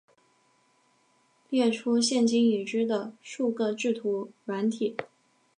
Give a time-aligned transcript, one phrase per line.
[1.51, 4.97] 列出现今已知的数个制图软体